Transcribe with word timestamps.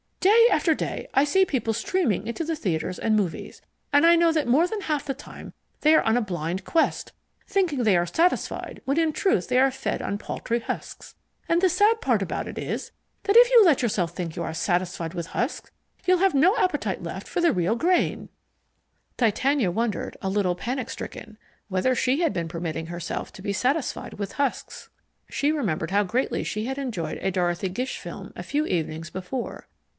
Day 0.19 0.47
after 0.51 0.73
day 0.75 1.07
I 1.13 1.23
see 1.23 1.45
people 1.45 1.73
streaming 1.73 2.25
into 2.27 2.43
theatres 2.55 2.97
and 2.99 3.15
movies, 3.15 3.61
and 3.93 4.03
I 4.05 4.15
know 4.15 4.31
that 4.31 4.47
more 4.47 4.67
than 4.67 4.81
half 4.81 5.05
the 5.05 5.13
time 5.13 5.53
they 5.81 5.95
are 5.95 6.01
on 6.03 6.17
a 6.17 6.21
blind 6.21 6.63
quest, 6.63 7.11
thinking 7.47 7.83
they 7.83 7.97
are 7.97 8.05
satisfied 8.07 8.81
when 8.85 8.99
in 8.99 9.13
truth 9.13 9.47
they 9.47 9.57
are 9.59 9.69
fed 9.71 10.01
on 10.01 10.17
paltry 10.19 10.59
husks. 10.59 11.15
And 11.47 11.59
the 11.61 11.69
sad 11.69 12.01
part 12.01 12.21
about 12.23 12.47
it 12.47 12.57
is 12.57 12.91
that 13.23 13.35
if 13.35 13.49
you 13.51 13.63
let 13.63 13.81
yourself 13.83 14.11
think 14.15 14.35
you 14.35 14.43
are 14.43 14.53
satisfied 14.55 15.13
with 15.15 15.27
husks, 15.27 15.71
you'll 16.05 16.19
have 16.19 16.35
no 16.35 16.55
appetite 16.57 17.01
left 17.03 17.27
for 17.27 17.41
the 17.41 17.51
real 17.53 17.75
grain." 17.75 18.29
Titania 19.17 19.71
wondered, 19.71 20.17
a 20.21 20.29
little 20.29 20.55
panic 20.55 20.89
stricken, 20.89 21.37
whether 21.67 21.93
she 21.95 22.21
had 22.21 22.33
been 22.33 22.47
permitting 22.47 22.87
herself 22.87 23.31
to 23.33 23.41
be 23.41 23.53
satisfied 23.53 24.15
with 24.15 24.33
husks. 24.33 24.89
She 25.29 25.51
remembered 25.51 25.91
how 25.91 26.03
greatly 26.03 26.43
she 26.43 26.65
had 26.65 26.77
enjoyed 26.79 27.19
a 27.21 27.31
Dorothy 27.31 27.69
Gish 27.69 27.99
film 27.99 28.33
a 28.35 28.43
few 28.43 28.65
evenings 28.65 29.09
before. 29.11 29.67